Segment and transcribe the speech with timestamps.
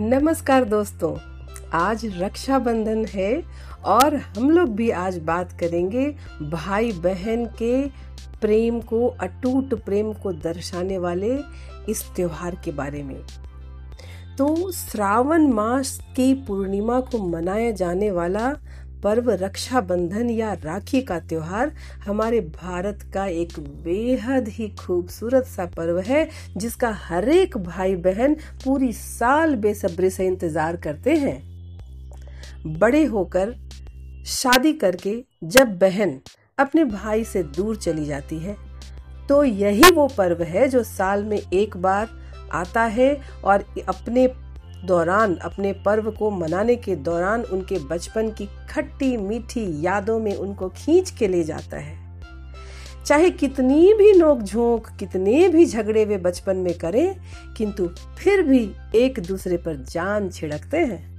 [0.00, 1.14] नमस्कार दोस्तों,
[1.72, 3.42] आज रक्षाबंधन है
[3.84, 6.04] और हम लोग भी आज बात करेंगे
[6.42, 7.86] भाई बहन के
[8.40, 11.38] प्रेम को, अटूट प्रेम को दर्शाने वाले
[11.88, 13.20] इस त्योहार के बारे में।
[14.38, 18.54] तो श्रावण मास की पूर्णिमा को मनाया जाने वाला
[19.02, 21.72] पर्व रक्षाबंधन या राखी का त्योहार
[22.06, 28.34] हमारे भारत का एक बेहद ही खूबसूरत सा पर्व है, जिसका हर एक भाई बहन
[28.64, 33.54] पूरी साल बेसब्री से इंतज़ार करते हैं। बड़े होकर,
[34.26, 36.20] शादी करके जब बहन
[36.58, 38.56] अपने भाई से दूर चली जाती है
[39.28, 42.08] तो यही वो पर्व है जो साल में एक बार
[42.54, 44.26] आता है और अपने
[44.84, 50.68] दौरान, अपने पर्व को मनाने के दौरान उनके बचपन की खट्टी मीठी यादों में उनको
[50.68, 52.22] खींच के ले जाता है।
[53.06, 57.16] चाहे कितनी भी नोक झोंक, कितने भी झगड़े वे बचपन में करें,
[57.56, 61.16] किंतु फिर भी एक दूसरे पर जान छिड़कते हैं।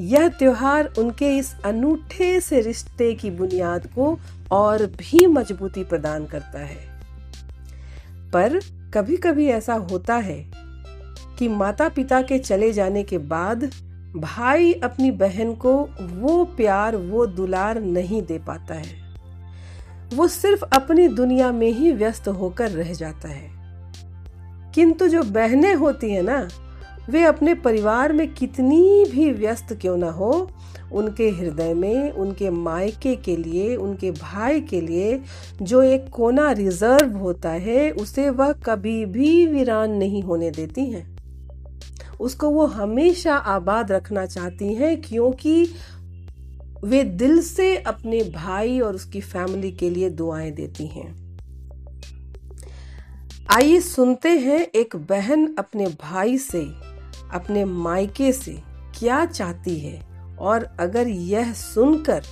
[0.00, 4.18] यह त्योहार उनके इस अनूठे से रिश्ते की बुनियाद को
[4.50, 6.94] और भी मजबूती प्रदान करता है।
[8.30, 8.60] पर
[8.94, 10.63] कभी कभी ऐसा होता है
[11.38, 13.70] कि माता पिता के चले जाने के बाद
[14.16, 19.04] भाई अपनी बहन को वो प्यार, वो दुलार नहीं दे पाता है।
[20.14, 23.50] वो सिर्फ़ अपनी दुनिया में ही व्यस्त होकर रह जाता है।
[24.74, 26.48] किंतु जो बहनें होती है ना,
[27.10, 30.50] वे अपने परिवार में कितनी भी व्यस्त क्यों ना हो,
[30.92, 35.20] उनके हृदय में, उनके मायके के लिए, उनके भाई के लिए
[35.62, 41.13] जो एक कोना रिज़र्व होता है, उसे वह कभी भी वीरान नहीं होने देती हैं।
[42.20, 45.74] उसको वो हमेशा आबाद रखना चाहती हैं क्योंकि
[46.84, 51.24] वे दिल से अपने भाई और उसकी फैमिली के लिए दुआएँ देती हैं।
[53.50, 56.66] आइए सुनते हैं एक बहन अपने भाई से,
[57.32, 58.62] अपने मायके से
[58.98, 60.00] क्या चाहती है
[60.38, 62.22] और अगर यह सुनकर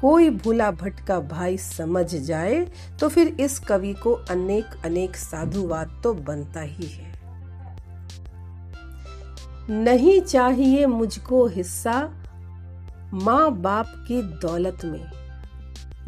[0.00, 6.14] कोई भूला भटका भाई समझ जाए तो फिर इस कवि को अनेक अनेक साधुवाद तो
[6.14, 7.15] बनता ही है।
[9.70, 12.10] नहीं चाहिए मुझको हिस्सा
[13.14, 15.06] माँ बाप की दौलत में।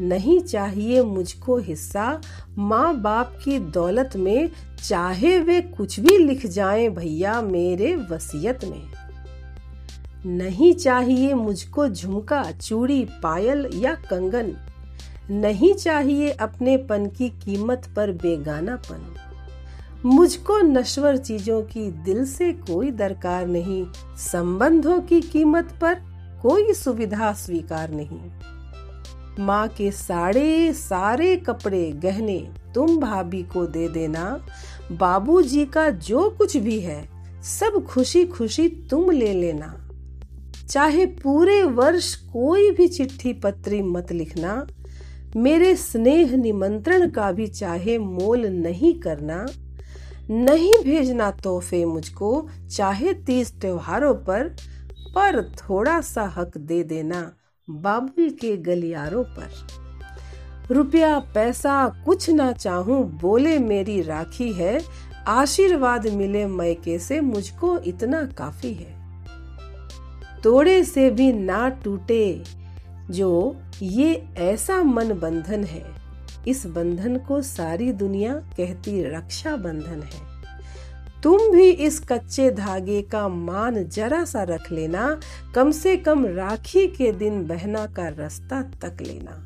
[0.01, 2.21] नहीं चाहिए मुझको हिस्सा
[2.59, 4.51] माँ बाप की दौलत में,
[4.89, 8.83] चाहे वे कुछ भी लिख जाएँ भैया मेरे वसीयत में।
[10.27, 14.57] नहीं चाहिए मुझको झुमका, चूड़ी, पायल या कंगन।
[15.31, 19.28] नहीं चाहिए अपने पन की कीमत पर बेगानापन।
[20.07, 23.87] मुझको नश्वर चीज़ों की दिल से कोई दरकार नहीं,
[24.17, 25.95] संबंधों की कीमत पर
[26.43, 28.21] कोई सुविधा स्वीकार नहीं।
[29.45, 32.39] माँ के साड़े, सारे कपड़े गहने
[32.75, 34.47] तुम भाभी को दे देना,
[34.93, 37.09] बाबूजी का जो कुछ भी है,
[37.43, 39.89] सब खुशी खुशी तुम ले लेना।
[40.69, 44.67] चाहे पूरे वर्ष कोई भी चिट्ठी पत्री मत लिखना,
[45.37, 49.47] मेरे स्नेह निमंत्रण का भी चाहे मोल नहीं करना
[50.31, 54.57] नहीं भेजना तोहफे मुझको चाहे तीस त्योहारों पर
[55.15, 57.33] पर थोड़ा सा हक दे देना
[57.71, 59.51] बाबुल के गलियारों पर।
[60.71, 64.81] रुपया, पैसा, कुछ ना चाहूँ, बोले मेरी राखी है,
[65.29, 68.99] आशीर्वाद मिले मैके से मुझको इतना काफ़ी है।
[70.43, 72.43] तोड़े से भी ना टूटे,
[73.11, 76.08] जो ये ऐसा मन बंधन है।
[76.47, 80.27] इस बंधन को सारी दुनिया कहती रक्षा बंधन है।
[81.23, 85.21] तुम भी इस कच्चे धागे का मान जरा सा रख लेना,
[85.55, 89.45] कम से कम राखी के दिन बहना का रास्ता तक लेना।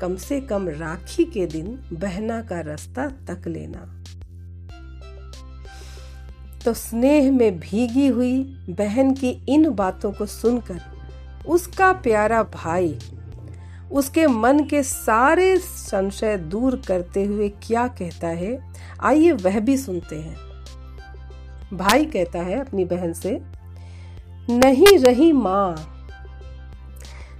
[0.00, 3.94] कम से कम राखी के दिन बहना का रास्ता तक लेना।
[6.64, 10.80] तो स्नेह में भीगी हुई बहन की इन बातों को सुनकर
[11.46, 12.98] उसका प्यारा भाई
[13.90, 18.58] उसके मन के सारे संशय दूर करते हुए क्या कहता है,
[19.00, 20.36] आइए वह भी सुनते हैं।
[21.72, 23.38] भाई कहता है अपनी बहन से,
[24.48, 25.74] नहीं रही माँ,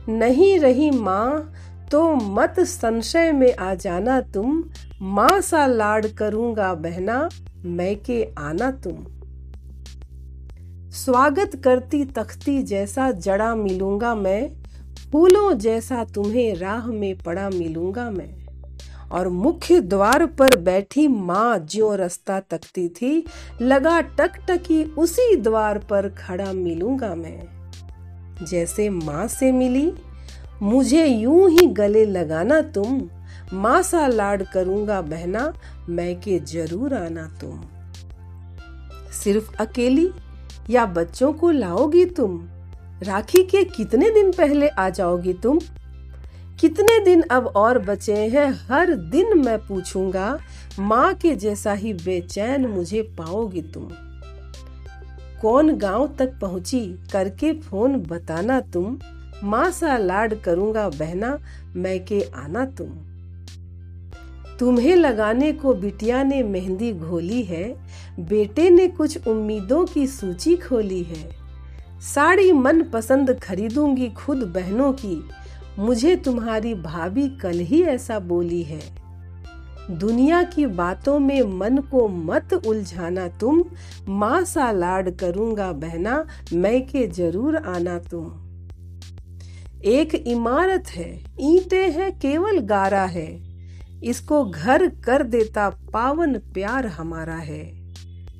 [0.09, 1.55] नहीं रही माँ
[1.91, 4.63] तो मत संशय में आ जाना तुम।
[5.03, 7.29] माँ सा लाड करूँगा बहना,
[7.65, 9.05] मैं के आना तुम।
[10.95, 14.58] स्वागत करती तख्ती जैसा जड़ा मिलूँगा मैं
[15.13, 18.35] फूलों जैसा तुम्हें राह में पड़ा मिलूँगा मैं।
[19.11, 23.25] और मुख्य द्वार पर बैठी माँ जो रास्ता तकती थी,
[23.63, 27.49] लगा टकटकी उसी द्वार पर खड़ा मिलूँगा मैं।
[28.45, 29.93] जैसे माँ से मिली,
[30.63, 33.11] मुझे यूँ ही गले लगाना तुम,
[33.53, 35.55] माँ सा लाड करूँगा बहना,
[35.89, 37.63] मैं के ज़रूर आना तुम।
[39.13, 40.11] सिर्फ़ अकेली
[40.71, 42.49] या बच्चों को लाओगी तुम?
[43.03, 45.59] राखी के कितने दिन पहले आ जाओगी तुम?
[46.61, 48.67] कितने दिन अब और बचे हैं?
[48.69, 50.39] हर दिन मैं पूछूँगा,
[50.79, 53.89] माँ के जैसा ही बेचैन मुझे पाओगी तुम।
[55.43, 58.99] कौन गाँव तक पहुँची, करके फ़ोन बताना तुम।
[59.45, 61.39] माँ सा लाड करूँगा बहना,
[61.77, 62.89] मैं के आना तुम।
[64.59, 67.77] तुम्हें लगाने को बिटिया ने मेहंदी घोली है,
[68.21, 71.38] बेटे ने कुछ उम्मीदों की सूची खोली है।
[72.01, 75.29] साड़ी मन पसंद खरीदूँगी खुद बहनों की।
[75.79, 78.81] मुझे तुम्हारी भाभी कल ही ऐसा बोली है।
[79.91, 83.65] दुनिया की बातों में मन को मत उलझाना तुम।
[84.09, 88.25] माँ सा लाड करूँगा बहना मैं के ज़रूर आना तुम।
[89.85, 93.49] एक इमारत है, ईंटें हैं, केवल गारा है।
[94.05, 97.78] इसको घर कर देता पावन प्यार हमारा है।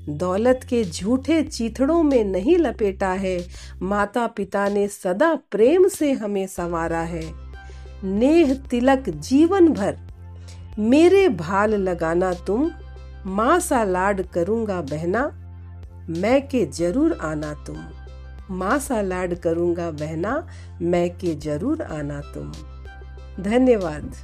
[0.09, 3.39] दौलत के झूठे चीथड़ों में नहीं लपेटा है।
[3.83, 7.23] माता पिता ने सदा प्रेम से हमें संवारा है।
[8.05, 9.97] नेह तिलक जीवन भर,
[10.79, 12.71] मेरे भाल लगाना तुम
[13.27, 15.25] माँ सा लाड करूँगा बहना,
[16.11, 17.77] मैं के ज़रूर आना तुम।
[18.51, 20.47] माँ सा लाड करूँगा बहना,
[20.83, 22.53] मैं के ज़रूर आना तुम।
[23.43, 24.15] धन्यवाद।